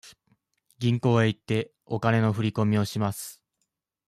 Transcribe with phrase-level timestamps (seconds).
[0.79, 3.39] 銀行へ行って、お金の振り込みをします。